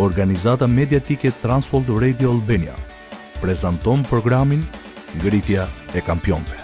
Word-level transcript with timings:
organizata 0.00 0.66
mediatike 0.66 1.30
Transworld 1.42 1.98
Radio 2.02 2.30
Albania, 2.30 2.74
prezanton 3.40 4.02
programin 4.02 4.62
Ngritja 5.18 5.66
e 5.94 6.00
Kampionve. 6.06 6.54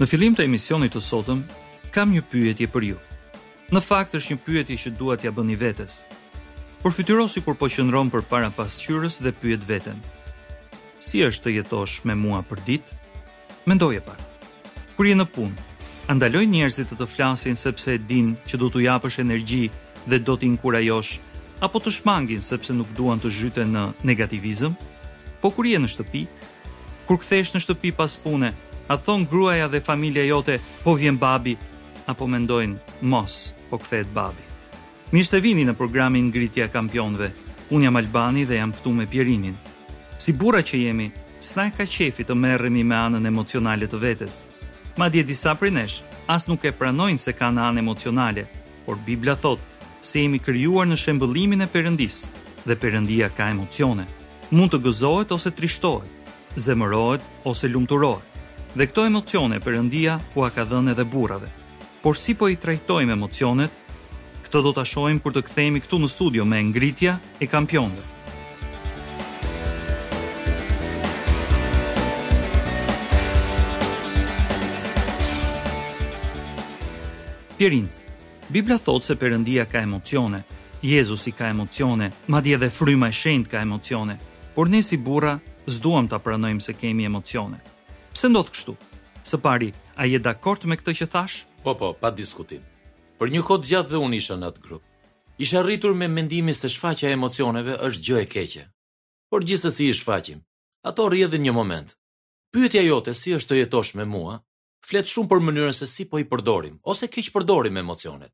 Në 0.00 0.08
fillim 0.08 0.36
të 0.36 0.44
emisionit 0.44 0.92
të 0.92 1.02
sotëm, 1.04 1.40
kam 1.96 2.12
një 2.12 2.22
pyetje 2.32 2.68
për 2.72 2.86
ju. 2.90 2.98
Në 3.72 3.80
fakt 3.88 4.14
është 4.18 4.34
një 4.34 4.44
pyetje 4.44 4.76
që 4.84 4.92
duat 5.00 5.20
t'ja 5.24 5.32
bëni 5.32 5.56
vetes. 5.56 6.02
fytyrosi 6.84 7.40
kur 7.44 7.54
po 7.56 7.66
qëndron 7.68 8.10
për 8.10 8.22
para 8.28 8.50
pasqyrës 8.56 9.20
dhe 9.22 9.32
pyet 9.32 9.64
veten. 9.68 9.96
Si 10.98 11.18
është 11.24 11.42
të 11.44 11.50
jetosh 11.56 12.04
me 12.04 12.14
mua 12.14 12.42
për 12.42 12.58
ditë? 12.68 12.90
Mendoje 13.64 14.00
pak. 14.00 14.18
Kur 14.96 15.06
je 15.06 15.14
në 15.16 15.26
punë, 15.34 15.69
andaloj 16.10 16.46
njerëzit 16.50 16.90
të 16.90 16.96
të 16.98 17.06
flasin 17.06 17.54
sepse 17.56 17.94
din 18.10 18.32
që 18.48 18.58
do 18.58 18.66
t'u 18.68 18.80
japësh 18.82 19.20
energji 19.22 19.68
dhe 20.10 20.18
do 20.26 20.34
t'i 20.36 20.48
inkurajosh, 20.50 21.10
apo 21.62 21.78
të 21.78 21.92
shmangin 21.98 22.42
sepse 22.42 22.74
nuk 22.74 22.90
duan 22.98 23.20
të 23.22 23.30
zhyte 23.36 23.62
në 23.74 23.84
negativizëm? 24.10 24.74
Po 25.40 25.52
kur 25.54 25.66
je 25.70 25.78
në 25.78 25.90
shtëpi, 25.94 26.24
kur 27.06 27.20
kthehesh 27.22 27.52
në 27.54 27.62
shtëpi 27.62 27.92
pas 28.02 28.16
pune, 28.24 28.50
a 28.90 28.96
thon 28.98 29.22
gruaja 29.30 29.68
dhe 29.70 29.78
familja 29.86 30.24
jote, 30.26 30.58
po 30.82 30.96
vjen 30.98 31.16
babi, 31.22 31.54
apo 32.10 32.26
mendojnë 32.26 33.06
mos, 33.12 33.36
po 33.70 33.78
kthehet 33.78 34.10
babi. 34.14 34.42
Mirë 35.14 35.28
se 35.30 35.40
vini 35.42 35.62
në 35.66 35.76
programin 35.78 36.26
Ngritja 36.32 36.66
e 36.66 36.72
Kampionëve. 36.74 37.30
Un 37.70 37.82
jam 37.86 37.96
Albani 37.98 38.42
dhe 38.46 38.56
jam 38.58 38.72
këtu 38.74 38.92
me 38.94 39.06
Pierinin. 39.10 39.54
Si 40.18 40.32
burra 40.34 40.62
që 40.66 40.78
jemi, 40.88 41.06
s'na 41.38 41.68
ka 41.70 41.86
qefi 41.86 42.26
të 42.26 42.34
merremi 42.34 42.82
me 42.84 42.96
anën 42.98 43.26
emocionale 43.30 43.86
të 43.90 43.98
vetes. 44.02 44.38
Ma 44.98 45.08
dje 45.08 45.22
disa 45.24 45.54
për 45.54 45.70
nesh, 45.74 46.00
as 46.26 46.46
nuk 46.50 46.64
e 46.66 46.72
pranojnë 46.74 47.20
se 47.22 47.32
ka 47.36 47.50
në 47.54 47.62
anë 47.68 47.82
emocionale, 47.84 48.42
por 48.86 48.98
Biblia 49.06 49.36
thotë, 49.38 49.62
se 50.02 50.24
jemi 50.24 50.40
kryuar 50.42 50.88
në 50.88 50.96
shembëllimin 50.98 51.62
e 51.64 51.68
përëndis, 51.70 52.18
dhe 52.66 52.76
përëndia 52.76 53.28
ka 53.36 53.50
emocione. 53.54 54.06
Mund 54.50 54.72
të 54.72 54.80
gëzohet 54.88 55.30
ose 55.36 55.52
trishtohet, 55.54 56.10
zemërohet 56.58 57.22
ose 57.46 57.68
lumturohet. 57.70 58.26
Dhe 58.74 58.86
këto 58.86 59.04
emocione 59.06 59.58
përëndia 59.62 60.18
u 60.38 60.44
a 60.46 60.50
ka 60.54 60.64
dhënë 60.66 60.94
edhe 60.96 61.04
burave. 61.06 61.50
Por 62.02 62.16
si 62.18 62.34
po 62.38 62.48
i 62.50 62.56
trajtojmë 62.58 63.14
emocionet, 63.18 63.70
këtë 64.46 64.62
do 64.66 64.72
të 64.74 64.82
ashojmë 64.86 65.22
për 65.24 65.36
të 65.38 65.42
këthejmë 65.48 65.82
këtu 65.86 65.98
në 66.02 66.08
studio 66.10 66.46
me 66.46 66.62
ngritja 66.70 67.18
e 67.38 67.46
kampionëve. 67.50 68.06
aspirin. 77.60 77.88
Bibla 78.50 78.78
thot 78.78 79.04
se 79.04 79.14
përëndia 79.14 79.64
ka 79.68 79.78
emocione, 79.84 80.40
Jezusi 80.82 81.32
ka 81.38 81.44
emocione, 81.54 82.08
madje 82.32 82.56
dhe 82.56 82.70
fryma 82.78 83.08
e 83.08 83.12
shend 83.22 83.46
ka 83.52 83.58
emocione, 83.60 84.16
por 84.54 84.66
ne 84.72 84.80
si 84.88 84.96
burra 85.06 85.36
zduam 85.74 86.08
ta 86.08 86.18
pranojmë 86.24 86.60
se 86.66 86.72
kemi 86.80 87.04
emocione. 87.10 87.58
Pse 88.14 88.28
ndot 88.30 88.48
kështu? 88.54 88.74
Së 89.28 89.40
pari, 89.44 89.68
a 89.94 90.02
je 90.08 90.18
dakord 90.18 90.64
me 90.64 90.76
këtë 90.80 90.94
që 91.02 91.06
thash? 91.12 91.36
Po 91.64 91.74
po, 91.80 91.92
pa 92.00 92.08
diskutim. 92.10 92.62
Për 93.20 93.28
një 93.28 93.42
kohë 93.48 93.68
gjatë 93.68 93.90
dhe 93.92 94.00
unë 94.06 94.16
isha 94.22 94.38
në 94.40 94.46
atë 94.50 94.60
grup. 94.66 94.82
Isha 95.44 95.60
rritur 95.62 95.92
me 96.00 96.08
mendimin 96.08 96.56
se 96.56 96.68
shfaqja 96.72 97.10
e 97.10 97.12
emocioneve 97.18 97.76
është 97.86 98.04
gjë 98.06 98.18
e 98.20 98.26
keqe. 98.34 98.64
Por 99.30 99.44
gjithsesi 99.44 99.90
i 99.90 99.94
shfaqim. 100.00 100.40
Ato 100.88 101.08
rrjedhin 101.12 101.42
një 101.44 101.52
moment. 101.60 101.92
Pyetja 102.52 102.80
jote 102.88 103.14
si 103.20 103.36
është 103.36 103.52
të 103.52 103.60
jetosh 103.62 103.94
me 104.00 104.04
mua 104.14 104.40
flet 104.88 105.08
shumë 105.10 105.30
për 105.30 105.40
mënyrën 105.46 105.74
se 105.76 105.86
si 105.88 106.06
po 106.08 106.20
i 106.20 106.24
përdorim 106.26 106.78
ose 106.92 107.08
keq 107.12 107.30
përdorim 107.34 107.76
emocionet. 107.82 108.32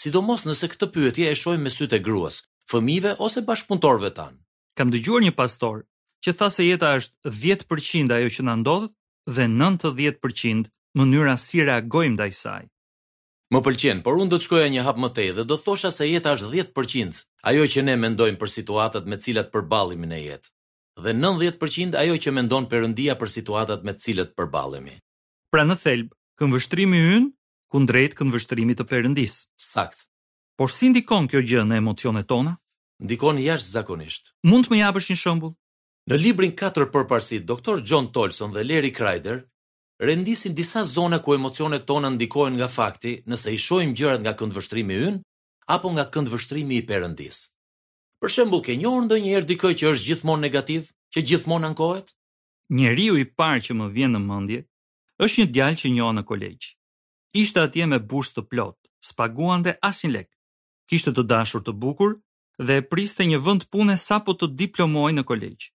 Sidomos 0.00 0.42
nëse 0.46 0.68
këtë 0.72 0.90
pyetje 0.92 1.30
e 1.30 1.34
shohim 1.40 1.62
me 1.64 1.72
sytë 1.72 2.00
e 2.00 2.04
gruas, 2.06 2.42
fëmijëve 2.70 3.14
ose 3.26 3.42
bashkëpunëtorëve 3.48 4.10
tan. 4.18 4.34
Kam 4.76 4.90
dëgjuar 4.92 5.24
një 5.24 5.32
pastor 5.38 5.84
që 6.24 6.34
tha 6.36 6.48
se 6.52 6.66
jeta 6.66 6.92
është 7.00 7.32
10% 7.40 8.16
ajo 8.16 8.30
që 8.36 8.44
na 8.48 8.56
ndodh 8.60 8.88
dhe 9.36 9.46
90% 9.52 10.68
mënyra 10.98 11.36
si 11.40 11.64
reagojmë 11.64 12.14
ndaj 12.18 12.32
saj. 12.42 12.64
Më 13.54 13.60
pëlqen, 13.62 14.00
por 14.02 14.18
unë 14.20 14.30
do 14.32 14.38
të 14.40 14.44
shkoja 14.48 14.68
një 14.74 14.84
hap 14.84 14.98
më 14.98 15.08
tej 15.16 15.30
dhe 15.38 15.44
do 15.48 15.56
thosha 15.56 15.90
se 15.94 16.04
jeta 16.10 16.34
është 16.36 16.50
10% 16.74 17.24
ajo 17.50 17.64
që 17.72 17.86
ne 17.86 17.96
mendojmë 18.04 18.40
për 18.42 18.52
situatat 18.58 19.08
me 19.08 19.16
cilat 19.24 19.52
përballemi 19.54 20.10
në 20.12 20.20
jetë 20.28 20.52
dhe 21.06 21.12
90% 21.22 21.96
ajo 22.02 22.14
që 22.24 22.32
mendon 22.32 22.66
Perëndia 22.72 23.14
për 23.20 23.28
situatat 23.36 23.82
me 23.84 23.92
cilat 24.00 24.30
përballemi. 24.32 24.94
Pra 25.50 25.62
në 25.64 25.76
thelb, 25.78 26.10
këmbëvështrimi 26.40 26.98
yn, 27.16 27.26
kundrejt 27.74 28.16
këmbëvështrimit 28.18 28.80
të 28.80 28.86
Perëndis. 28.90 29.34
Sakt. 29.62 30.06
Por 30.58 30.72
si 30.72 30.88
ndikon 30.90 31.28
kjo 31.30 31.42
gjë 31.44 31.64
në 31.68 31.78
emocionet 31.82 32.26
tona? 32.30 32.56
Ndikon 33.04 33.38
jashtëzakonisht. 33.44 34.30
Mund 34.48 34.66
të 34.66 34.72
më 34.74 34.78
japësh 34.82 35.10
një 35.12 35.18
shembull? 35.22 35.52
Në 36.10 36.18
librin 36.22 36.54
4 36.56 36.88
për 36.90 37.44
doktor 37.52 37.82
John 37.86 38.10
Tolson 38.12 38.52
dhe 38.52 38.64
Larry 38.64 38.90
Kreider 38.94 39.42
rendisin 40.00 40.54
disa 40.54 40.84
zona 40.84 41.18
ku 41.18 41.34
emocionet 41.34 41.86
tona 41.86 42.10
ndikohen 42.10 42.56
nga 42.56 42.68
fakti 42.68 43.12
nëse 43.26 43.52
i 43.52 43.58
shohim 43.66 43.92
gjërat 43.96 44.20
nga 44.22 44.32
këndvështrimi 44.38 44.94
yn, 45.08 45.16
apo 45.76 45.88
nga 45.92 46.04
këndvështrimi 46.14 46.78
i 46.80 46.86
Perëndis. 46.88 47.38
Për 48.20 48.32
shembull, 48.34 48.62
ke 48.66 48.74
njohur 48.76 49.04
ndonjëherë 49.06 49.46
dikë 49.50 49.72
që 49.80 49.92
është 49.94 50.06
gjithmonë 50.10 50.42
negativ, 50.46 50.88
që 51.14 51.22
gjithmonë 51.28 51.68
ankohet? 51.70 52.14
Njeriu 52.78 53.18
i 53.22 53.26
parë 53.38 53.64
që 53.68 53.72
më 53.78 53.86
vjen 53.96 54.16
në 54.16 54.22
mendje 54.28 54.62
është 55.24 55.40
një 55.42 55.52
djalë 55.56 55.78
që 55.80 55.90
njoha 55.92 56.14
në 56.18 56.22
kolegj. 56.28 56.66
Ishte 57.40 57.60
atje 57.62 57.86
me 57.88 57.98
bursë 58.10 58.36
të 58.36 58.42
plot, 58.50 58.76
spaguan 59.08 59.64
dhe 59.64 59.72
asin 59.88 60.12
lek. 60.12 60.30
Kishte 60.90 61.12
të 61.16 61.24
dashur 61.30 61.62
të 61.66 61.72
bukur 61.82 62.16
dhe 62.68 62.76
e 62.80 62.84
priste 62.90 63.26
një 63.28 63.40
vënd 63.46 63.64
pune 63.72 63.96
sa 64.00 64.18
po 64.26 64.32
të 64.38 64.48
diplomoj 64.60 65.10
në 65.18 65.24
kolegj. 65.28 65.70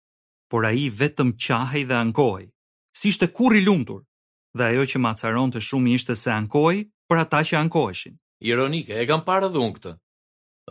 Por 0.52 0.66
a 0.66 0.72
i 0.82 0.90
vetëm 0.90 1.36
qahej 1.36 1.86
dhe 1.90 1.98
ankoj, 2.02 2.48
si 2.98 3.12
shte 3.14 3.30
kur 3.38 3.56
i 3.58 3.62
lumtur, 3.66 4.02
dhe 4.58 4.66
ajo 4.72 4.84
që 4.92 4.98
ma 5.04 5.14
caron 5.22 5.52
të 5.54 5.62
shumë 5.68 5.94
ishte 5.98 6.16
se 6.18 6.32
ankoj 6.34 6.76
për 7.10 7.24
ata 7.24 7.42
që 7.48 7.58
ankojshin. 7.64 8.18
Ironike, 8.52 8.94
e 8.94 9.06
kam 9.10 9.24
parë 9.28 9.50
dhe 9.54 9.60
unë 9.64 9.76
këtë. 9.80 9.94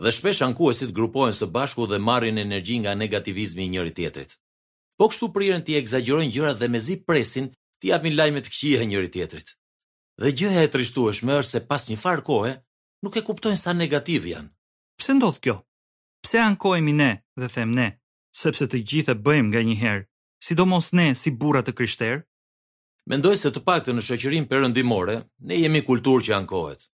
Dhe 0.03 0.11
shpesh 0.13 0.43
ankuesit 0.45 0.91
grupohen 0.95 1.33
së 1.33 1.47
bashku 1.55 1.87
dhe 1.89 1.97
marrin 2.07 2.37
energji 2.37 2.77
nga 2.79 2.93
negativizmi 2.95 3.63
i 3.65 3.71
njëri 3.75 3.93
tjetrit. 3.97 4.37
Po 4.97 5.07
kështu 5.11 5.29
prirën 5.35 5.63
ti 5.65 5.75
egzagjerojnë 5.79 6.31
gjërat 6.35 6.59
dhe 6.61 6.67
mezi 6.75 6.95
presin 7.07 7.47
ti 7.81 7.89
japin 7.93 8.15
lajme 8.19 8.41
të 8.41 8.51
këqija 8.53 8.85
njëri 8.89 9.11
tjetrit. 9.13 9.49
Dhe 10.21 10.29
gjëja 10.37 10.61
e 10.65 10.71
trishtueshme 10.73 11.33
është 11.41 11.53
se 11.57 11.61
pas 11.69 11.83
një 11.89 11.97
farë 12.03 12.23
kohe 12.29 12.53
nuk 13.05 13.17
e 13.19 13.25
kuptojnë 13.27 13.59
sa 13.61 13.73
negativ 13.77 14.25
janë. 14.33 14.49
Pse 14.97 15.13
ndodh 15.17 15.37
kjo? 15.43 15.57
Pse 16.25 16.39
ankohemi 16.41 16.93
ne 17.01 17.11
dhe 17.39 17.47
them 17.55 17.71
ne, 17.77 17.89
sepse 18.41 18.65
të 18.67 18.81
gjithë 18.89 19.13
e 19.13 19.19
bëjmë 19.25 19.49
nga 19.51 19.61
një 19.69 19.75
herë, 19.83 20.05
sidomos 20.45 20.91
ne 20.97 21.11
si 21.21 21.31
burra 21.41 21.61
të 21.63 21.75
krishterë? 21.77 22.23
Mendoj 23.07 23.37
se 23.39 23.53
të 23.55 23.61
pak 23.67 23.85
të 23.85 23.93
në 23.95 24.03
shëqërim 24.03 24.47
përëndimore, 24.51 25.17
ne 25.47 25.55
jemi 25.61 25.83
kulturë 25.87 26.25
që 26.27 26.33
ankohet. 26.41 26.89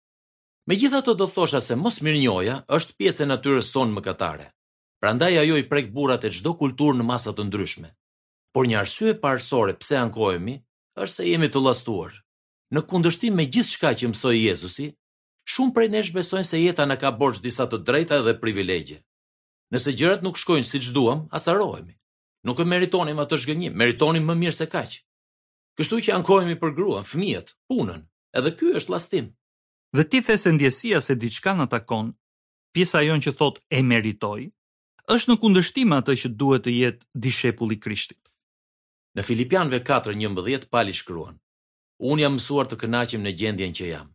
Me 0.68 0.76
gjitha 0.80 1.00
të 1.04 1.14
do 1.20 1.26
thosha 1.30 1.60
se 1.64 1.76
mos 1.78 2.00
mirë 2.04 2.56
është 2.76 2.96
pjesë 2.98 3.22
e 3.22 3.26
natyre 3.30 3.62
sonë 3.62 3.92
më 3.94 4.02
katare. 4.08 4.48
Pra 5.00 5.12
ndaj 5.16 5.36
ajo 5.42 5.56
i 5.60 5.68
prek 5.70 5.92
burat 5.96 6.24
e 6.24 6.30
çdo 6.30 6.54
kulturë 6.60 6.98
në 6.98 7.04
masa 7.10 7.30
të 7.32 7.46
ndryshme. 7.46 7.92
Por 8.54 8.66
një 8.66 8.80
arsye 8.82 9.14
parsore 9.22 9.76
pse 9.80 9.96
ankohemi, 9.96 10.58
është 10.98 11.14
se 11.14 11.26
jemi 11.30 11.48
të 11.48 11.60
lastuar. 11.62 12.14
Në 12.74 12.84
kundështim 12.90 13.34
me 13.38 13.44
gjithë 13.46 13.70
shka 13.74 13.90
që 13.98 14.10
mësoi 14.10 14.42
Jezusi, 14.44 14.90
shumë 15.50 15.74
prej 15.74 15.88
nesh 15.90 16.12
besojnë 16.14 16.46
se 16.48 16.60
jeta 16.62 16.86
në 16.86 16.96
ka 17.02 17.10
borç 17.18 17.40
disa 17.42 17.66
të 17.66 17.80
drejta 17.86 18.20
dhe 18.22 18.34
privilegje. 18.40 19.00
Nëse 19.70 19.94
gjërat 19.98 20.22
nuk 20.26 20.38
shkojnë 20.38 20.66
si 20.68 20.80
që 20.82 20.94
duham, 20.94 21.24
acarohemi. 21.30 21.96
Nuk 22.46 22.58
e 22.58 22.64
meritonim 22.64 23.18
atë 23.20 23.36
zhgënjim, 23.42 23.74
meritonim 23.76 24.24
më 24.30 24.34
mirë 24.40 24.56
se 24.56 24.66
kaqë. 24.72 25.02
Kështu 25.78 25.98
që 26.06 26.14
ankohemi 26.16 26.56
për 26.62 26.72
gruan, 26.78 27.04
fëmijët, 27.06 27.52
punën, 27.70 28.04
edhe 28.38 28.52
ky 28.56 28.72
është 28.80 28.94
lastim. 28.94 29.28
Dhe 29.96 30.04
ti 30.10 30.20
the 30.26 30.36
se 30.38 30.50
ndjesia 30.52 31.00
se 31.00 31.14
diçka 31.14 31.54
na 31.58 31.66
takon, 31.66 32.12
pjesa 32.74 33.02
jon 33.02 33.20
që 33.22 33.34
thot 33.38 33.60
e 33.76 33.82
meritoj, 33.82 34.48
është 35.14 35.30
në 35.30 35.38
kundërshtim 35.42 35.92
atë 35.98 36.16
që 36.22 36.28
duhet 36.38 36.64
të 36.64 36.70
jetë 36.78 37.06
dishepulli 37.24 37.74
i 37.74 37.80
Krishtit. 37.82 38.29
Në 39.18 39.24
Filipianve 39.26 39.80
4:11 39.86 40.68
Pali 40.74 40.92
shkruan: 40.96 41.38
Un 42.10 42.18
jam 42.22 42.36
mësuar 42.36 42.66
të 42.70 42.76
kënaqem 42.84 43.22
në 43.24 43.32
gjendjen 43.40 43.72
që 43.78 43.86
jam. 43.88 44.10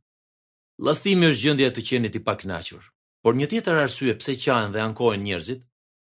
Llastimi 0.86 1.28
është 1.32 1.42
gjendja 1.48 1.70
të 1.76 1.82
qenit 1.90 2.16
i 2.16 2.22
pakënaqur, 2.30 2.84
por 3.24 3.36
një 3.40 3.50
tjetër 3.54 3.76
arsye 3.82 4.16
pse 4.20 4.36
qajnë 4.46 4.72
dhe 4.76 4.80
ankohen 4.86 5.24
njerëzit 5.28 5.68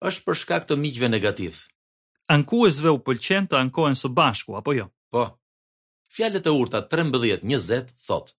është 0.09 0.23
për 0.25 0.35
shkak 0.41 0.67
të 0.67 0.75
miqve 0.81 1.07
negativ. 1.13 1.53
Ankuesve 2.35 2.89
u 2.95 2.99
pëlqen 3.07 3.47
të 3.49 3.59
ankohen 3.63 3.95
së 3.99 4.11
bashku 4.17 4.57
apo 4.59 4.73
jo? 4.77 4.89
Po. 5.11 5.23
Fjalët 6.13 6.47
e 6.47 6.51
urta 6.59 6.83
13:20 6.93 7.95
thot: 8.07 8.35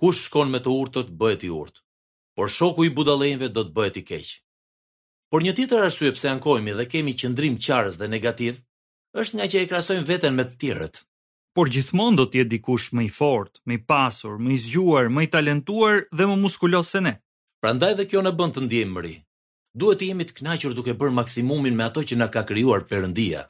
Kush 0.00 0.20
shkon 0.28 0.50
me 0.52 0.60
të 0.64 0.68
urtët 0.76 1.08
bëhet 1.20 1.44
i 1.44 1.48
urtë, 1.62 1.80
por 2.36 2.50
shoku 2.58 2.84
i 2.88 2.92
budallëve 2.96 3.48
do 3.52 3.64
të 3.68 3.72
bëhet 3.78 3.96
i 3.96 4.04
keq. 4.12 4.28
Por 5.30 5.42
një 5.44 5.56
tjetër 5.56 5.80
arsye 5.88 6.12
pse 6.14 6.28
ankohemi 6.34 6.72
dhe 6.78 6.86
kemi 6.92 7.14
qëndrim 7.20 7.56
qarës 7.66 7.96
dhe 8.00 8.08
negativ 8.16 8.60
është 9.18 9.36
nga 9.38 9.46
që 9.50 9.58
e 9.64 9.68
krasojnë 9.70 10.06
veten 10.06 10.36
me 10.36 10.44
të 10.46 10.56
tjerët. 10.60 11.00
Por 11.56 11.70
gjithmonë 11.72 12.18
do 12.20 12.24
të 12.30 12.38
jetë 12.42 12.52
dikush 12.54 12.92
më 12.94 13.06
i 13.08 13.10
fortë, 13.10 13.58
më 13.66 13.74
i 13.74 13.80
pasur, 13.90 14.36
më 14.38 14.50
i 14.54 14.58
zgjuar, 14.64 15.08
më 15.10 15.24
i 15.26 15.30
talentuar 15.34 16.04
dhe 16.14 16.28
më 16.30 16.36
muskuloz 16.38 16.86
se 16.92 17.00
ne. 17.02 17.16
Prandaj 17.60 17.96
dhe 17.98 18.06
kjo 18.08 18.22
në 18.22 18.32
bën 18.38 18.52
të 18.54 18.86
mëri. 18.94 19.16
Duhet 19.74 19.98
të 19.98 20.06
jemi 20.10 20.24
të 20.26 20.34
kënaqur 20.38 20.74
duke 20.74 20.94
bërë 20.98 21.14
maksimumin 21.18 21.76
me 21.76 21.84
ato 21.84 22.02
që 22.02 22.16
na 22.18 22.28
ka 22.28 22.42
krijuar 22.46 22.86
Perëndia. 22.90 23.44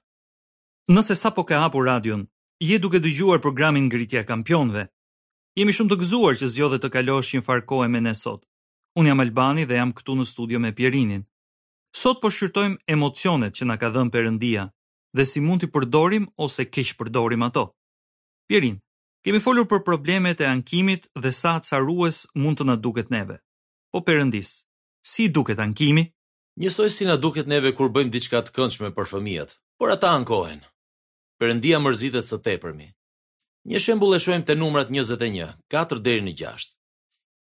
Nëse 0.92 1.14
sapo 1.14 1.44
ke 1.44 1.54
hapur 1.54 1.84
radion, 1.84 2.26
je 2.60 2.78
duke 2.78 3.00
dëgjuar 3.00 3.38
programin 3.40 3.84
Ngritja 3.88 4.20
e 4.20 4.26
Kampionëve. 4.28 4.86
Jemi 5.56 5.72
shumë 5.72 5.90
të 5.92 5.96
gëzuar 6.02 6.34
që 6.36 6.46
zgjodhe 6.52 6.78
të 6.80 6.88
kalosh 6.92 7.32
një 7.34 7.44
farë 7.46 7.64
kohë 7.68 7.88
me 7.88 8.00
ne 8.04 8.12
sot. 8.14 8.44
Unë 8.98 9.08
jam 9.08 9.20
Albani 9.24 9.64
dhe 9.64 9.78
jam 9.80 9.92
këtu 9.92 10.16
në 10.18 10.26
studio 10.28 10.60
me 10.60 10.72
Pierinin. 10.76 11.24
Sot 11.96 12.20
po 12.20 12.28
shqyrtojmë 12.30 12.80
emocionet 12.96 13.56
që 13.56 13.64
na 13.68 13.78
ka 13.80 13.88
dhënë 13.88 14.12
Perëndia 14.12 14.68
dhe 15.16 15.24
si 15.26 15.40
mund 15.42 15.60
t'i 15.62 15.68
përdorim 15.74 16.28
ose 16.38 16.64
keq 16.66 16.92
përdorim 16.98 17.42
ato. 17.46 17.64
Pierin, 18.48 18.78
kemi 19.24 19.38
folur 19.42 19.66
për 19.70 19.82
problemet 19.86 20.40
e 20.40 20.46
ankimit 20.48 21.08
dhe 21.22 21.32
sa 21.34 21.56
acarues 21.58 22.24
mund 22.34 22.58
të 22.60 22.64
na 22.70 22.76
duket 22.76 23.10
neve. 23.14 23.40
Po 23.90 24.02
Perëndis, 24.06 24.50
si 25.02 25.28
duket 25.28 25.58
ankimi? 25.58 26.04
Njësoj 26.60 26.90
si 26.90 27.04
na 27.08 27.16
duket 27.16 27.46
neve 27.46 27.72
kur 27.76 27.90
bëjmë 27.90 28.12
diçka 28.14 28.42
të 28.44 28.54
këndshme 28.54 28.90
për 28.94 29.08
fëmijët, 29.10 29.56
por 29.78 29.90
ata 29.94 30.10
ankohen. 30.14 30.60
Perëndia 31.40 31.78
mërzitet 31.82 32.26
së 32.26 32.38
tepërmi. 32.46 32.86
Një 33.70 33.78
shembull 33.80 34.16
e 34.16 34.20
shojmë 34.22 34.46
te 34.46 34.54
numrat 34.56 34.88
21, 34.90 35.56
4 35.70 36.00
deri 36.04 36.22
në 36.26 36.34
6. 36.38 36.74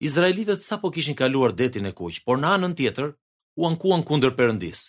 Izraelitët 0.01 0.63
sapo 0.65 0.89
kishin 0.91 1.13
kaluar 1.15 1.51
detin 1.53 1.85
e 1.85 1.91
kuq, 1.93 2.21
por 2.25 2.39
në 2.41 2.47
anën 2.57 2.75
tjetër 2.77 3.11
u 3.59 3.67
ankuan 3.67 4.01
kundër 4.05 4.33
Perëndis. 4.39 4.81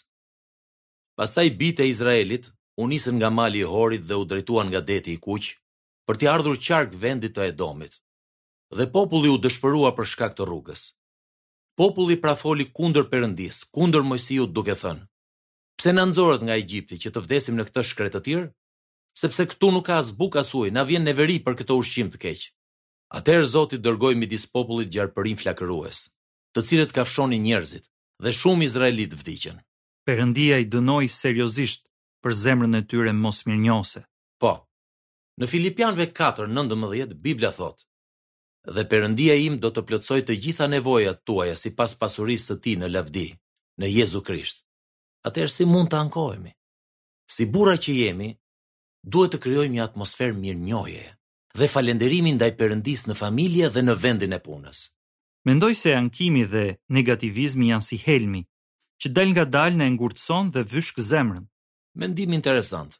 Pastaj 1.18 1.48
bitë 1.60 1.84
e 1.84 1.90
Izraelit 1.92 2.46
u 2.80 2.86
nisën 2.88 3.12
nga 3.20 3.28
mali 3.38 3.60
i 3.60 3.68
Horit 3.68 4.04
dhe 4.08 4.16
u 4.16 4.24
drejtuan 4.30 4.68
nga 4.72 4.80
deti 4.90 5.12
i 5.16 5.20
Kuq 5.24 5.44
për 6.08 6.16
të 6.18 6.28
ardhur 6.34 6.56
qark 6.66 6.94
vendit 7.02 7.34
të 7.36 7.44
Edomit. 7.52 7.98
Dhe 8.78 8.86
populli 8.94 9.28
u 9.32 9.36
dëshpërua 9.44 9.90
për 9.98 10.06
shkak 10.12 10.32
të 10.36 10.46
rrugës. 10.48 10.82
Populli 11.78 12.16
pra 12.22 12.32
foli 12.42 12.64
kundër 12.76 13.06
Perëndis, 13.12 13.58
kundër 13.76 14.02
Mojsiut 14.08 14.52
duke 14.56 14.72
thënë: 14.82 15.04
Pse 15.78 15.90
na 15.92 16.04
nxorët 16.08 16.42
nga 16.46 16.56
Egjipti 16.62 16.96
që 17.04 17.12
të 17.12 17.20
vdesim 17.26 17.56
në 17.60 17.66
këtë 17.68 17.82
shkretë 17.90 18.12
të 18.16 18.20
tir? 18.28 18.46
Sepse 19.22 19.46
këtu 19.50 19.68
nuk 19.76 19.84
ka 19.90 19.98
as 20.00 20.12
bukë 20.20 20.40
as 20.42 20.52
ujë, 20.56 20.72
na 20.72 20.84
vjen 20.88 21.04
neveri 21.04 21.36
për 21.44 21.58
këtë 21.60 21.76
ushqim 21.82 22.08
të 22.12 22.18
keq. 22.24 22.40
Atëherë 23.20 23.50
Zoti 23.52 23.76
dërgoi 23.84 24.16
midis 24.22 24.48
popullit 24.56 24.92
gjarpërin 24.96 25.36
flakërues, 25.42 26.00
të 26.56 26.60
cilët 26.68 26.96
kafshonin 26.96 27.44
njerëzit 27.50 27.84
dhe 28.24 28.30
shumë 28.40 28.66
izraelit 28.68 29.12
vdiqën. 29.20 29.60
Perëndia 30.02 30.56
i 30.58 30.66
dënoi 30.66 31.06
seriozisht 31.06 31.84
për 32.22 32.34
zemrën 32.40 32.74
e 32.74 32.80
tyre 32.90 33.12
mosmirnjose. 33.24 34.00
Po. 34.42 34.52
Në 35.38 35.48
Filipianëve 35.52 36.08
4:19 36.20 37.12
Bibla 37.26 37.50
thot: 37.54 37.84
"Dhe 38.74 38.82
Perëndia 38.90 39.36
im 39.46 39.60
do 39.62 39.70
të 39.74 39.84
plëtsoj 39.88 40.20
të 40.26 40.36
gjitha 40.42 40.66
nevojat 40.72 41.22
tuaja 41.26 41.54
sipas 41.62 41.94
pasurisë 42.02 42.46
së 42.50 42.56
tij 42.64 42.76
në 42.82 42.88
lavdi 42.96 43.28
në 43.78 43.86
Jezu 43.98 44.20
Krisht." 44.26 44.66
Atëherë 45.28 45.54
si 45.56 45.64
mund 45.70 45.88
të 45.92 46.00
ankohemi? 46.04 46.50
Si 47.34 47.46
burra 47.54 47.76
që 47.84 47.92
jemi, 48.02 48.32
duhet 49.12 49.32
të 49.32 49.38
krijojmë 49.44 49.74
një 49.76 49.82
atmosferë 49.86 50.34
mirënjohje 50.42 51.04
dhe 51.58 51.66
falënderimi 51.74 52.34
ndaj 52.36 52.52
Perëndisë 52.58 53.06
në 53.10 53.14
familje 53.22 53.70
dhe 53.74 53.80
në 53.86 53.94
vendin 54.02 54.32
e 54.32 54.40
punës. 54.46 54.78
Mendoj 55.46 55.72
se 55.82 55.94
ankimi 55.94 56.42
dhe 56.52 56.66
negativizmi 56.96 57.70
janë 57.70 57.86
si 57.88 57.96
helmi 58.06 58.42
që 59.02 59.10
del 59.18 59.32
nga 59.34 59.42
dal 59.50 59.74
në 59.74 59.86
engurtson 59.90 60.52
dhe 60.54 60.62
vyshk 60.72 61.00
zemrën. 61.02 61.42
Mendim 61.98 62.32
interesant, 62.38 62.94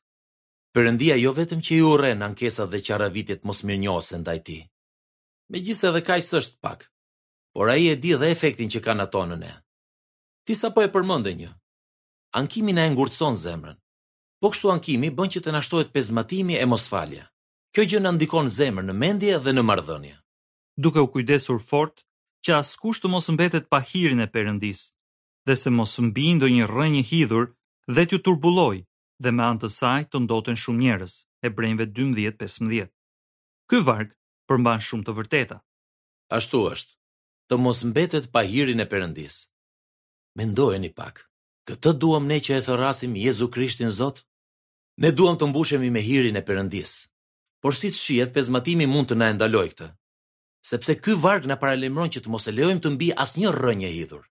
përëndia 0.75 1.15
jo 1.23 1.31
vetëm 1.39 1.61
që 1.63 1.73
ju 1.79 1.91
rren 1.97 2.19
në 2.21 2.27
ankesat 2.33 2.69
dhe 2.73 2.81
qara 2.87 3.07
vitit 3.15 3.45
mos 3.47 3.63
mirë 3.67 3.83
njose 3.85 4.19
ti. 4.47 4.59
Me 5.51 5.59
gjithse 5.65 5.89
dhe 5.95 6.01
kaj 6.09 6.21
sështë 6.31 6.57
pak, 6.65 6.89
por 7.55 7.71
a 7.73 7.77
i 7.83 7.87
e 7.93 7.97
di 8.03 8.13
dhe 8.19 8.29
efektin 8.35 8.69
që 8.73 8.81
ka 8.85 8.93
në 8.99 9.07
tonën 9.15 9.43
e. 9.47 9.53
Ti 10.47 10.55
sa 10.59 10.71
po 10.75 10.83
e 10.83 10.91
përmënde 10.93 11.33
një, 11.39 11.51
ankimi 12.41 12.73
në 12.75 12.87
engurtson 12.89 13.39
zemrën, 13.39 13.79
po 14.43 14.51
kështu 14.51 14.73
ankimi 14.75 15.11
bën 15.15 15.31
që 15.35 15.39
të 15.45 15.55
nashtojt 15.55 15.93
pezmatimi 15.95 16.59
e 16.59 16.67
mos 16.67 16.89
falja. 16.91 17.29
Kjo 17.73 17.85
gjë 17.89 18.01
në 18.03 18.11
ndikon 18.19 18.49
zemrë 18.53 18.85
në 18.89 18.93
mendje 19.03 19.37
dhe 19.45 19.53
në 19.55 19.63
mardhënje. 19.65 20.17
Duke 20.83 21.01
u 21.01 21.09
kujdesur 21.15 21.63
fort, 21.65 22.03
që 22.45 22.59
as 22.59 22.75
kushtu 22.81 23.09
mos 23.09 23.31
mbetet 23.33 23.71
pahirin 23.73 24.21
e 24.21 24.29
përëndisë, 24.35 24.91
dhe 25.47 25.55
se 25.63 25.71
mos 25.77 25.93
mbi 26.09 26.27
ndo 26.37 26.47
një 26.57 26.65
rënjë 26.75 27.03
hidhur 27.11 27.47
dhe 27.95 28.03
t'ju 28.09 28.19
turbuloj 28.27 28.77
dhe 29.23 29.31
me 29.37 29.43
antë 29.53 29.69
saj 29.79 30.03
të 30.11 30.17
ndoten 30.25 30.57
shumë 30.63 30.83
njerës, 30.83 31.15
e 31.47 31.49
brejnve 31.57 31.85
12-15. 31.97 32.91
Ky 33.71 33.79
vargë 33.89 34.15
përmban 34.49 34.81
shumë 34.87 35.07
të 35.07 35.13
vërteta. 35.19 35.57
Ashtu 36.39 36.59
është, 36.75 36.93
të 37.49 37.55
mos 37.65 37.83
mbetet 37.91 38.27
pa 38.35 38.41
hirin 38.53 38.83
e 38.85 38.89
përëndis. 38.93 39.37
Mendojeni 40.39 40.91
pak, 40.99 41.25
këtë 41.69 41.91
duam 42.03 42.25
ne 42.31 42.39
që 42.45 42.53
e 42.59 42.63
thërasim 42.67 43.13
Jezu 43.25 43.49
Krishtin 43.55 43.91
Zot? 43.99 44.23
Ne 45.03 45.11
duam 45.17 45.39
të 45.39 45.49
mbushemi 45.51 45.91
me 45.95 46.03
hirin 46.09 46.39
e 46.41 46.47
përëndis. 46.49 46.93
Por 47.63 47.73
si 47.79 47.91
të 47.93 47.99
shiet, 48.05 48.31
pezmatimi 48.37 48.87
mund 48.93 49.11
të 49.13 49.19
na 49.19 49.31
endaloj 49.33 49.69
këtë. 49.75 49.89
Sepse 50.71 50.99
ky 51.03 51.15
varg 51.25 51.47
na 51.51 51.55
paralajmëron 51.63 52.11
që 52.15 52.21
të 52.23 52.29
mos 52.31 52.47
e 52.51 52.55
lejojmë 52.57 52.83
të 52.83 52.91
mbi 52.95 53.09
asnjë 53.25 53.55
rrënjë 53.59 53.87
e 53.87 53.95
hidhur. 54.01 54.25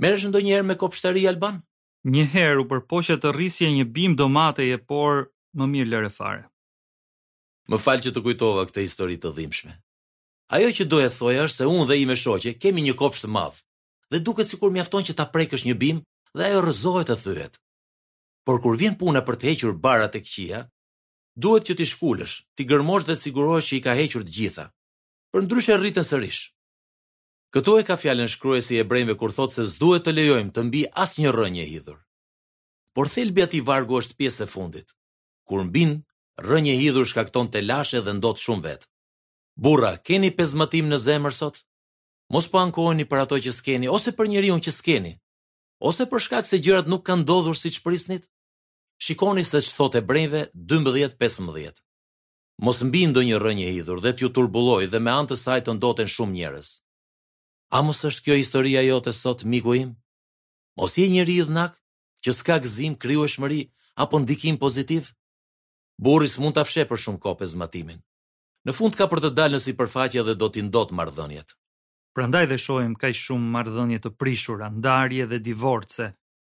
Merresh 0.00 0.24
ndonjëherë 0.32 0.64
me 0.64 0.74
kopshtari 0.80 1.26
alban? 1.28 1.58
Një 2.08 2.22
herë 2.32 2.60
u 2.62 2.64
përpoqja 2.70 3.18
të 3.20 3.32
rrisje 3.36 3.66
një 3.72 3.84
bim 3.96 4.14
domateje, 4.16 4.78
por 4.88 5.26
më 5.60 5.66
mirë 5.72 5.88
lëre 5.92 6.10
fare. 6.14 6.46
Më 7.68 7.76
fal 7.86 8.00
që 8.00 8.14
të 8.16 8.22
kujtova 8.24 8.64
këtë 8.70 8.84
histori 8.86 9.18
të 9.20 9.32
dhimbshme. 9.36 9.74
Ajo 10.56 10.70
që 10.78 10.86
doja 10.88 11.10
të 11.12 11.16
thoja 11.20 11.42
është 11.44 11.60
se 11.60 11.68
unë 11.74 11.86
dhe 11.90 11.98
i 12.00 12.06
me 12.08 12.16
shoqë 12.16 12.54
kemi 12.62 12.80
një 12.86 12.94
kopsht 13.02 13.26
të 13.26 13.30
madh 13.36 13.60
dhe 14.10 14.22
duket 14.28 14.48
sikur 14.48 14.72
mjafton 14.74 15.04
që 15.06 15.14
ta 15.20 15.28
prekësh 15.34 15.66
një 15.68 15.74
bim 15.82 16.00
dhe 16.34 16.46
ajo 16.48 16.62
rrëzohet 16.64 17.12
të 17.12 17.16
thyhet. 17.26 17.60
Por 18.46 18.56
kur 18.64 18.80
vjen 18.80 18.96
puna 19.02 19.20
për 19.28 19.36
të 19.38 19.46
hequr 19.50 19.76
bara 19.84 20.08
tek 20.16 20.24
qija, 20.32 20.64
duhet 21.44 21.68
që 21.68 21.76
ti 21.78 21.86
shkulësh, 21.92 22.34
ti 22.58 22.66
gërmosh 22.72 23.04
dhe 23.06 23.14
të 23.18 23.22
sigurohesh 23.26 23.68
që 23.70 23.76
i 23.76 23.84
ka 23.84 23.94
hequr 24.00 24.24
të 24.26 24.34
gjitha. 24.38 24.66
Përndryshe 25.30 25.76
rriten 25.76 26.02
sërish. 26.08 26.46
Këtu 27.50 27.72
e 27.82 27.84
ka 27.86 27.96
fjalën 27.98 28.28
shkruesi 28.30 28.76
e 28.76 28.82
hebrejve 28.84 29.16
kur 29.18 29.32
thotë 29.34 29.56
se 29.56 29.62
s'duhet 29.70 30.04
të 30.06 30.12
lejojmë 30.14 30.52
të 30.54 30.62
mbi 30.68 30.80
asnjë 31.04 31.30
rrënjë 31.34 31.64
hidhur. 31.70 31.96
Por 32.94 33.10
thelbi 33.14 33.42
aty 33.44 33.58
vargu 33.70 33.96
është 33.98 34.14
pjesë 34.20 34.44
e 34.46 34.50
fundit. 34.52 34.92
Kur 35.50 35.64
mbin 35.66 35.96
rrënjë 36.44 36.76
e 36.76 36.78
hidhur 36.82 37.08
shkakton 37.10 37.50
të 37.50 37.64
lashe 37.64 38.02
dhe 38.06 38.12
ndot 38.20 38.38
shumë 38.44 38.64
vet. 38.68 38.86
Burra, 39.66 39.90
keni 40.06 40.30
pezmatim 40.38 40.86
në 40.92 41.00
zemër 41.08 41.34
sot? 41.40 41.58
Mos 42.34 42.46
po 42.52 42.60
ankoheni 42.62 43.02
për 43.10 43.22
ato 43.24 43.38
që 43.46 43.52
s'keni 43.58 43.90
ose 43.96 44.14
për 44.18 44.30
njeriu 44.30 44.58
që 44.66 44.72
s'keni. 44.76 45.12
Ose 45.90 46.06
për 46.12 46.22
shkak 46.26 46.46
se 46.46 46.60
gjërat 46.62 46.86
nuk 46.92 47.02
kanë 47.08 47.24
ndodhur 47.26 47.58
siç 47.64 47.80
prisnit? 47.86 48.28
Shikoni 49.06 49.42
se 49.50 49.58
që 49.66 49.74
thot 49.78 49.96
e 49.98 50.04
brejve 50.10 50.44
12-15. 50.70 51.82
Mos 52.66 52.78
mbi 52.86 53.08
ndonjë 53.10 53.32
një 53.32 53.42
rënjë 53.46 53.74
hidhur 53.78 53.98
dhe 54.04 54.14
t'ju 54.14 54.30
turbuloj 54.38 54.84
dhe 54.92 55.02
me 55.02 55.10
të 55.28 55.34
saj 55.44 55.60
të 55.66 55.76
ndoten 55.80 56.14
shumë 56.16 56.36
njerëz. 56.38 56.70
A 57.70 57.78
mos 57.86 58.00
është 58.08 58.24
kjo 58.26 58.36
historia 58.38 58.80
jote 58.82 59.12
sot 59.16 59.44
miku 59.52 59.76
im? 59.78 59.90
Mos 60.78 60.96
je 60.98 61.06
një 61.10 61.22
i 61.22 61.44
që 62.26 62.32
s'ka 62.36 62.56
gëzim, 62.60 62.94
krijueshmëri 63.02 63.60
apo 64.04 64.18
ndikim 64.20 64.58
pozitiv? 64.60 65.06
Burri 66.04 66.28
s'mund 66.28 66.54
ta 66.58 66.64
fshijë 66.68 66.88
për 66.90 66.98
shumë 67.02 67.20
kohë 67.26 67.46
zmatimin. 67.54 68.00
Në 68.66 68.74
fund 68.76 68.96
ka 68.98 69.06
për 69.08 69.22
të 69.24 69.30
dalë 69.38 69.54
në 69.56 69.60
sipërfaqe 69.64 70.24
dhe 70.26 70.34
do 70.42 70.48
ti 70.52 70.60
ndot 70.66 70.92
marrëdhënjet. 70.98 71.54
Prandaj 72.12 72.44
dhe 72.50 72.58
shohim 72.60 72.92
kaq 73.00 73.16
shumë 73.16 73.48
marrëdhënie 73.54 74.02
të 74.04 74.12
prishura, 74.20 74.68
ndarje 74.74 75.24
dhe 75.32 75.38
divorce, 75.48 76.10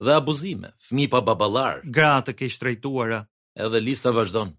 dhe 0.07 0.13
abuzime, 0.21 0.71
fmi 0.87 1.09
pa 1.15 1.21
babalar. 1.27 1.83
gra 1.97 2.13
të 2.23 2.37
keq 2.39 2.53
shtrejtuara, 2.57 3.21
edhe 3.65 3.81
lista 3.89 4.15
vazhdon. 4.19 4.55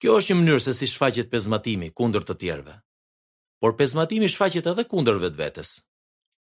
Kjo 0.00 0.18
është 0.20 0.32
një 0.34 0.38
mënyrë 0.40 0.62
se 0.66 0.74
si 0.80 0.92
shfaqet 0.92 1.30
pezmatimi 1.32 1.88
kundër 1.98 2.28
të 2.28 2.34
tjerëve 2.40 2.76
por 3.62 3.72
pesmatimi 3.80 4.28
shfaqet 4.32 4.66
edhe 4.72 4.82
kundër 4.92 5.18
vetës. 5.40 5.68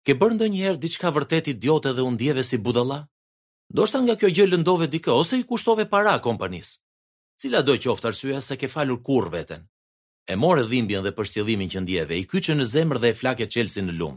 Ke 0.07 0.13
bër 0.19 0.33
ndonjëherë 0.37 0.79
diçka 0.85 1.09
vërtet 1.15 1.49
idiotë 1.51 1.91
dhe 1.97 2.03
u 2.07 2.11
ndjeve 2.15 2.43
si 2.47 2.57
budalla? 2.65 2.99
Do 3.75 3.83
shta 3.89 3.99
nga 4.03 4.13
kjo 4.19 4.29
gjë 4.35 4.45
lëndove 4.53 4.87
dikë 4.93 5.11
ose 5.21 5.39
i 5.41 5.43
kushtove 5.49 5.83
para 5.95 6.13
kompanis. 6.27 6.69
Cila 7.39 7.59
do 7.67 7.75
qoftë 7.83 8.07
arsyeja 8.11 8.39
se 8.45 8.55
ke 8.61 8.69
falur 8.75 9.01
kurr 9.07 9.27
veten? 9.35 9.65
E 10.31 10.37
morë 10.43 10.63
dhimbjen 10.71 11.03
dhe 11.03 11.11
përshtjellimin 11.17 11.69
që 11.73 11.79
ndjeve, 11.83 12.15
i 12.21 12.25
kyçën 12.31 12.55
në 12.61 12.69
zemër 12.73 13.01
dhe 13.03 13.09
e 13.11 13.17
flakë 13.19 13.49
Chelsea 13.51 13.83
në 13.83 13.93
lum. 13.99 14.15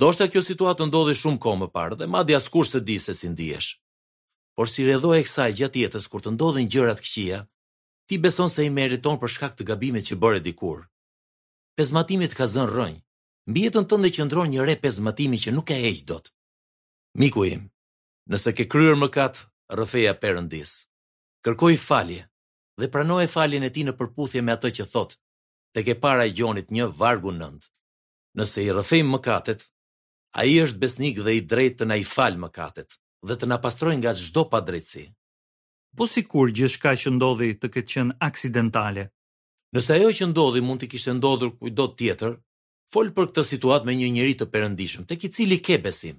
Do 0.00 0.12
shta 0.14 0.30
kjo 0.30 0.42
situatë 0.48 0.86
ndodhi 0.86 1.16
shumë 1.18 1.42
kohë 1.44 1.60
më 1.64 1.68
parë 1.76 1.98
dhe 1.98 2.10
madje 2.14 2.38
askush 2.38 2.70
s'e 2.70 2.80
di 2.86 2.96
se 3.04 3.10
si 3.18 3.26
ndihesh. 3.32 3.70
Por 4.56 4.70
si 4.70 4.86
rëdhoj 4.86 5.18
e 5.18 5.26
kësaj 5.26 5.50
gjatë 5.58 5.82
jetës 5.82 6.06
kur 6.10 6.22
të 6.22 6.30
ndodhin 6.36 6.70
gjërat 6.72 7.02
këqija, 7.04 7.42
ti 8.06 8.22
beson 8.22 8.50
se 8.54 8.62
i 8.62 8.70
meriton 8.78 9.18
për 9.20 9.30
shkak 9.34 9.52
të 9.56 9.66
gabimeve 9.70 10.06
që 10.08 10.20
bëre 10.22 10.40
dikur. 10.46 10.86
Pezmatimi 11.72 12.26
të 12.28 12.36
ka 12.36 12.46
zënë 12.52 12.72
rënjë. 12.76 13.00
Mbi 13.50 13.60
jetën 13.66 13.86
tënde 13.88 14.10
qëndron 14.14 14.50
një 14.52 14.64
re 14.68 14.74
pezmatimi 14.82 15.38
që 15.42 15.54
nuk 15.56 15.72
e 15.74 15.78
heq 15.84 16.02
dot. 16.10 16.26
Miku 17.20 17.46
im, 17.48 17.62
nëse 18.30 18.52
ke 18.56 18.66
kryer 18.70 18.98
mëkat, 19.00 19.46
rrëfeja 19.72 20.12
Perëndis. 20.20 20.72
Kërkoj 21.44 21.78
falje 21.80 22.26
dhe 22.80 22.88
pranoj 22.92 23.24
faljen 23.34 23.64
e 23.66 23.70
ti 23.74 23.84
në 23.86 23.94
përputhje 24.00 24.42
me 24.44 24.52
atë 24.56 24.70
që 24.76 24.86
thot. 24.92 25.16
Tek 25.74 25.88
e 25.94 25.96
para 26.04 26.26
e 26.28 26.34
gjonit 26.36 26.68
një 26.76 26.90
vargu 27.00 27.32
9. 27.38 27.70
Nëse 28.38 28.60
i 28.60 28.68
rrëfejmë 28.72 29.12
mëkatet, 29.16 29.64
ai 30.40 30.52
është 30.64 30.80
besnik 30.84 31.18
dhe 31.24 31.32
i 31.38 31.40
drejtë 31.52 31.80
të 31.82 31.88
na 31.88 31.96
i 31.96 32.04
fal 32.12 32.36
mëkatet 32.44 32.98
dhe 33.28 33.34
të 33.36 33.48
na 33.48 33.58
pastrojë 33.64 33.98
nga 34.02 34.12
çdo 34.20 34.44
drejtësi. 34.68 35.04
Po 35.96 36.06
sikur 36.08 36.50
gjithçka 36.56 36.92
që 37.00 37.10
ndodhi 37.16 37.50
të 37.60 37.66
ketë 37.74 37.90
qenë 37.92 38.16
aksidentale, 38.28 39.04
Nëse 39.72 39.94
ajo 39.96 40.08
që 40.16 40.26
ndodhi 40.30 40.60
mund 40.64 40.82
të 40.82 40.88
kishte 40.92 41.12
ndodhur 41.16 41.52
kujdo 41.60 41.84
tjetër, 41.96 42.34
fol 42.92 43.08
për 43.18 43.28
këtë 43.30 43.44
situatë 43.50 43.88
me 43.88 43.94
një 44.00 44.08
njerëz 44.16 44.38
të 44.40 44.46
perëndishëm, 44.54 45.06
tek 45.12 45.24
i 45.24 45.30
cili 45.36 45.56
ke 45.68 45.78
besim. 45.86 46.18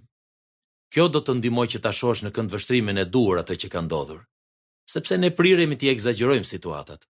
Kjo 0.93 1.05
do 1.13 1.21
të 1.25 1.35
ndihmojë 1.37 1.71
që 1.75 1.81
ta 1.85 1.91
shohësh 1.97 2.23
në 2.25 2.31
kënd 2.37 2.53
vështrimin 2.55 3.01
e 3.01 3.05
duhur 3.17 3.41
atë 3.43 3.57
që 3.63 3.69
ka 3.75 3.83
ndodhur, 3.85 4.23
sepse 4.93 5.17
ne 5.21 5.29
priremi 5.39 5.77
të 5.83 5.91
ekzagjerojmë 5.93 6.49
situatat. 6.53 7.05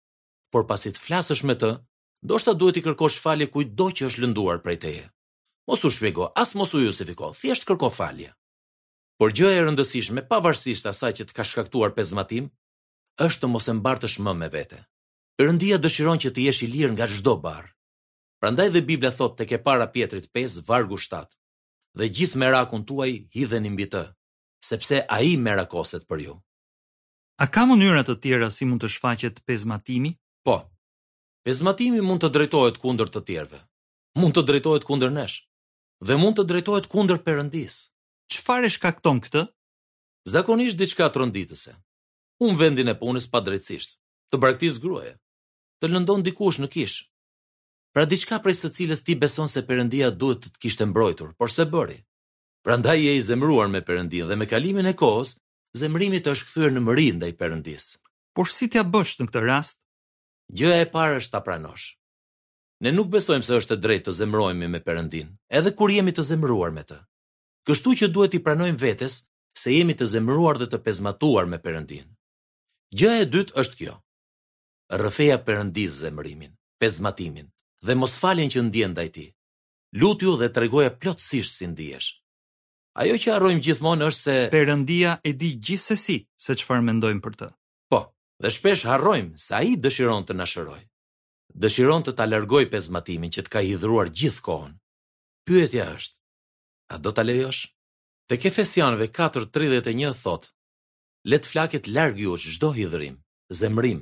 Por 0.53 0.67
pasi 0.73 0.91
të 0.97 1.03
flasësh 1.05 1.45
me 1.51 1.55
të, 1.63 1.71
ndoshta 2.31 2.55
duhet 2.59 2.77
të 2.81 2.85
kërkosh 2.89 3.19
falje 3.27 3.49
kujtdo 3.55 3.89
që 3.99 4.11
është 4.11 4.23
lënduar 4.25 4.61
prej 4.67 4.77
teje. 4.87 5.07
Mos 5.71 5.87
u 5.87 5.91
shpjego, 5.95 6.29
as 6.45 6.57
mos 6.59 6.75
u 6.75 6.83
justifiko, 6.83 7.31
thjesht 7.39 7.67
kërko 7.71 7.91
falje. 7.99 8.33
Por 9.19 9.31
gjë 9.31 9.53
e 9.55 9.63
rëndësishme, 9.69 10.27
pavarësisht 10.33 10.91
asaj 10.91 11.15
që 11.21 11.29
të 11.29 11.39
ka 11.39 11.47
shkaktuar 11.53 11.95
pezmatim, 11.99 12.51
është 13.29 13.45
të 13.45 13.51
mos 13.55 13.71
e 13.71 13.75
mbartësh 13.79 14.19
më 14.27 14.35
me 14.43 14.51
vete. 14.57 14.83
Perëndia 15.39 15.79
dëshiron 15.81 16.21
që 16.23 16.31
të 16.35 16.43
jesh 16.49 16.63
i 16.67 16.69
lirë 16.73 16.93
nga 16.95 17.07
çdo 17.13 17.35
barr. 17.45 17.69
Prandaj 18.41 18.69
dhe 18.75 18.83
Bibla 18.89 19.11
thot 19.19 19.37
tek 19.39 19.51
para 19.67 19.87
Pjetrit 19.95 20.27
5 20.35 20.65
vargu 20.69 20.99
7, 20.99 21.37
dhe 21.99 22.05
gjithë 22.17 22.39
merakun 22.43 22.83
tuaj 22.89 23.13
hidheni 23.35 23.71
mbi 23.73 23.87
të, 23.93 24.03
sepse 24.69 24.97
ai 25.17 25.31
merakoset 25.47 26.05
për 26.11 26.19
ju. 26.27 26.35
A 27.43 27.49
ka 27.55 27.63
mënyra 27.71 28.03
të 28.05 28.17
tjera 28.23 28.49
si 28.55 28.67
mund 28.69 28.83
të 28.83 28.91
shfaqet 28.95 29.37
pezmatimi? 29.49 30.11
Po. 30.47 30.57
Pezmatimi 31.47 32.03
mund 32.07 32.21
të 32.23 32.29
drejtohet 32.37 32.77
kundër 32.83 33.09
të 33.15 33.21
tjerëve, 33.29 33.61
mund 34.21 34.37
të 34.37 34.43
drejtohet 34.51 34.85
kundër 34.89 35.15
nesh, 35.17 35.39
dhe 36.07 36.15
mund 36.23 36.37
të 36.39 36.45
drejtohet 36.51 36.91
kundër 36.93 37.23
Perëndis. 37.27 37.79
Çfarë 38.33 38.69
shkakton 38.77 39.19
këtë? 39.25 39.43
Zakonisht 40.35 40.79
diçka 40.81 41.09
tronditëse, 41.15 41.73
unë 42.45 42.59
vendin 42.61 42.93
e 42.95 42.99
punës 43.03 43.27
pa 43.33 43.41
drejtësisht 43.47 43.97
të 44.33 44.41
braktisë 44.41 44.81
gruaje, 44.81 45.13
të 45.83 45.91
lëndon 45.93 46.23
dikush 46.25 46.59
në 46.63 46.71
kish. 46.73 46.99
Pra 47.93 48.07
diçka 48.09 48.39
prej 48.41 48.55
së 48.57 48.71
cilës 48.79 49.03
ti 49.05 49.15
beson 49.21 49.51
se 49.53 49.61
Perëndia 49.69 50.09
duhet 50.11 50.47
të 50.47 50.53
të 50.55 50.61
kishte 50.65 50.85
mbrojtur, 50.89 51.35
por 51.37 51.53
se 51.53 51.67
bëri. 51.69 51.99
Prandaj 52.65 52.99
je 53.05 53.13
i 53.19 53.23
zemëruar 53.27 53.69
me 53.69 53.83
Perëndin 53.85 54.31
dhe 54.31 54.37
me 54.41 54.47
kalimin 54.49 54.89
e 54.89 54.95
kohës, 54.97 55.35
zemërimi 55.77 56.23
të 56.25 56.33
është 56.33 56.49
kthyer 56.49 56.73
në 56.73 56.83
mëri 56.87 57.09
ndaj 57.19 57.33
Perëndis. 57.41 57.89
Por 58.33 58.49
si 58.49 58.71
t'ia 58.73 58.87
bësh 58.89 59.19
në 59.21 59.29
këtë 59.29 59.43
rast? 59.45 59.83
Gjëja 60.57 60.87
e 60.87 60.87
parë 60.95 61.19
është 61.21 61.33
ta 61.35 61.41
pranosh. 61.45 61.91
Ne 62.83 62.93
nuk 62.97 63.11
besojmë 63.13 63.45
se 63.47 63.59
është 63.61 63.77
e 63.77 63.83
drejtë 63.85 64.05
të 64.09 64.15
zemrohemi 64.23 64.71
me 64.73 64.81
Perëndin, 64.87 65.35
edhe 65.61 65.75
kur 65.77 65.93
jemi 65.93 66.15
të 66.17 66.25
zemëruar 66.31 66.73
me 66.77 66.87
të. 66.89 66.97
Kështu 67.69 67.93
që 68.01 68.09
duhet 68.15 68.33
i 68.33 68.41
pranojmë 68.47 68.81
vetes 68.83 69.19
se 69.63 69.75
jemi 69.77 69.93
të 69.95 70.09
zemëruar 70.15 70.59
dhe 70.63 70.71
të 70.73 70.81
pezmatuar 70.89 71.45
me 71.53 71.61
Perëndin. 71.67 72.09
Gjëja 72.97 73.27
e 73.27 73.29
dytë 73.37 73.59
është 73.63 73.79
kjo. 73.83 73.99
Rëfeja 75.01 75.39
perëndisë 75.47 76.03
zemërimin, 76.05 76.51
pezmatimin 76.83 77.47
dhe 77.89 77.95
mos 77.97 78.13
falin 78.21 78.51
që 78.53 78.61
ndjen 78.67 78.91
ndaj 78.93 79.09
ti. 79.15 79.27
Lutju 80.01 80.35
dhe 80.41 80.51
tregoja 80.53 80.91
plotësisht 81.01 81.55
si 81.57 81.67
ndihesh. 81.71 82.11
Ajo 83.01 83.15
që 83.23 83.31
harrojmë 83.33 83.63
gjithmonë 83.65 84.07
është 84.13 84.25
se 84.27 84.35
Perëndia 84.53 85.15
e 85.25 85.33
di 85.41 85.49
gjithsesi 85.65 86.19
se 86.45 86.59
çfarë 86.61 86.85
mendojmë 86.91 87.25
për 87.25 87.39
të. 87.41 87.49
Po, 87.91 88.03
dhe 88.43 88.53
shpesh 88.53 88.85
harrojmë 88.91 89.41
se 89.47 89.57
ai 89.63 89.77
dëshiron 89.81 90.29
të 90.29 90.37
na 90.39 90.49
Dëshiron 91.63 92.01
të 92.05 92.13
ta 92.17 92.25
largojë 92.25 92.71
pezmatimin 92.73 93.29
që 93.35 93.43
të 93.45 93.51
ka 93.53 93.61
gjithë 93.61 94.41
kohën. 94.47 94.71
Pyetja 95.47 95.85
është, 95.97 96.17
a 96.89 96.97
do 96.99 97.11
ta 97.13 97.23
lejosh? 97.23 97.67
Te 98.29 98.39
kefesianve 98.41 99.09
4:31 99.19 100.15
thotë: 100.23 100.49
"Le 101.29 101.37
të 101.39 101.47
flaket 101.53 101.87
larg 101.97 102.17
ju 102.25 102.37
çdo 102.41 102.71
hidhrim, 102.73 103.19
zemrim, 103.61 104.01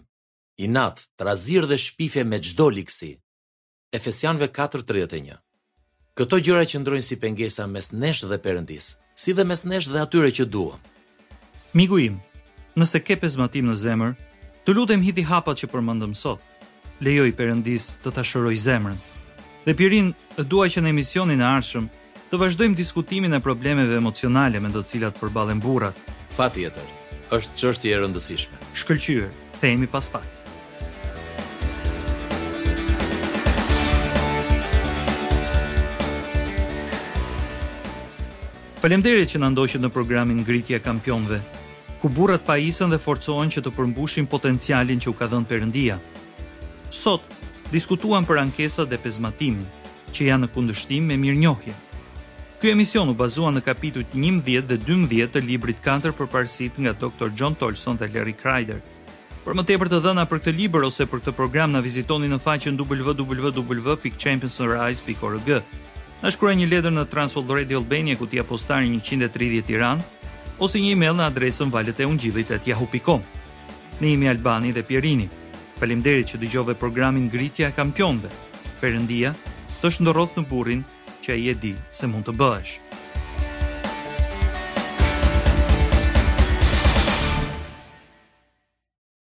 inat, 0.65 1.03
trazir 1.17 1.63
dhe 1.71 1.79
shpife 1.85 2.23
me 2.25 2.39
gjdo 2.39 2.67
liksi. 2.79 3.11
Efesianve 3.97 4.47
4.31 4.49 5.39
Këto 6.17 6.39
gjëra 6.45 6.65
që 6.69 6.81
ndrojnë 6.83 7.07
si 7.07 7.17
pengesa 7.23 7.67
mes 7.71 7.89
nesh 7.97 8.25
dhe 8.29 8.39
perëndis, 8.45 8.99
si 9.21 9.33
dhe 9.37 9.45
mes 9.49 9.63
nesh 9.73 9.89
dhe 9.93 10.01
atyre 10.05 10.31
që 10.39 10.45
duam. 10.53 10.81
Migu 11.77 11.99
im, 12.09 12.17
nëse 12.77 13.01
ke 13.07 13.17
pesmatim 13.21 13.71
në 13.71 13.77
zemër, 13.85 14.13
të 14.67 14.75
lutem 14.77 15.03
hiti 15.07 15.25
hapat 15.31 15.63
që 15.63 15.71
përmendëm 15.73 16.13
sot. 16.19 16.43
Lejoj 17.01 17.31
Perëndis 17.33 17.95
të 18.05 18.11
ta 18.13 18.21
shëroj 18.21 18.59
zemrën. 18.61 18.99
Dhe 19.65 19.73
Pirin, 19.79 20.11
e 20.37 20.43
duaj 20.45 20.67
që 20.75 20.83
në 20.83 20.91
emisionin 20.93 21.41
e 21.41 21.47
arshëm, 21.57 21.87
të 22.29 22.41
vazhdojmë 22.43 22.77
diskutimin 22.77 23.33
e 23.39 23.41
problemeve 23.47 23.97
emocionale 23.97 24.61
me 24.61 24.69
të 24.75 24.83
cilat 24.91 25.17
përballen 25.21 25.63
burrat. 25.65 25.97
Patjetër, 26.37 26.91
është 27.33 27.57
çështje 27.63 27.95
e 27.97 28.01
rëndësishme. 28.03 28.59
Shkëlqyer, 28.83 29.33
themi 29.65 29.89
pas 29.91 30.13
Faleminderit 38.81 39.29
që 39.29 39.39
na 39.45 39.49
ndoqët 39.53 39.83
në 39.85 39.91
programin 39.93 40.39
Ngritja 40.41 40.79
e 40.81 40.85
Kampionëve, 40.85 41.37
ku 42.01 42.09
burrat 42.17 42.41
paisën 42.49 42.89
dhe 42.89 42.97
forcohen 42.99 43.51
që 43.53 43.61
të 43.67 43.71
përmbushin 43.77 44.25
potencialin 44.35 45.01
që 45.05 45.09
u 45.11 45.13
ka 45.19 45.27
dhënë 45.29 45.47
Perëndia. 45.51 45.97
Sot 46.89 47.23
diskutuan 47.75 48.25
për 48.25 48.41
ankesat 48.47 48.89
dhe 48.89 48.97
pezmatimin, 49.05 49.67
që 50.17 50.29
janë 50.31 50.45
në 50.47 50.53
kundërshtim 50.55 51.03
me 51.13 51.17
mirënjohjen. 51.21 51.77
Ky 52.61 52.67
emision 52.73 53.13
u 53.13 53.15
bazua 53.21 53.51
në 53.53 53.61
kapitujt 53.69 54.11
11 54.17 54.65
dhe 54.73 54.77
12 54.89 55.29
të 55.37 55.41
librit 55.45 55.79
4 55.85 56.13
për 56.17 56.27
parësit 56.33 56.75
nga 56.81 56.97
Dr. 57.05 57.29
John 57.37 57.55
Tolson 57.61 57.97
dhe 58.01 58.09
Larry 58.17 58.33
Kreider. 58.37 58.81
Për 59.45 59.53
më 59.57 59.63
tepër 59.75 59.89
të 59.93 59.99
dhëna 60.07 60.25
për 60.29 60.39
këtë 60.41 60.53
liber 60.57 60.83
ose 60.89 61.05
për 61.05 61.19
këtë 61.21 61.33
program 61.37 61.71
në 61.77 61.81
vizitoni 61.85 62.29
në 62.33 62.39
faqën 62.49 62.75
www.championsrise.org. 62.81 65.51
Na 66.21 66.29
shkruaj 66.29 66.57
një 66.61 66.67
letër 66.69 66.93
në 66.93 67.03
Transworld 67.09 67.53
Radio 67.57 67.79
Albania, 67.81 68.17
kutia 68.21 68.43
postare 68.45 68.85
130 68.93 69.63
Tiranë, 69.65 70.03
ose 70.61 70.77
një 70.77 70.91
email 70.93 71.15
në 71.17 71.29
adresën 71.31 71.71
valeteungjillit@yahoo.com. 71.73 73.23
Ne 74.03 74.11
jemi 74.11 74.29
Albani 74.29 74.73
dhe 74.77 74.83
Pierini. 74.85 75.29
Faleminderit 75.81 76.27
që 76.29 76.41
dëgjove 76.43 76.75
programin 76.77 77.31
Gritja 77.33 77.69
e 77.69 77.73
Kampionëve. 77.77 78.29
Perëndia 78.83 79.33
të 79.83 79.91
shndorroft 79.97 80.37
në 80.37 80.45
burrin 80.53 80.85
që 81.25 81.33
ai 81.39 81.49
e 81.49 81.55
di 81.57 81.73
se 81.91 82.07
mund 82.07 82.25
të 82.29 82.37
bëhesh. 82.37 83.10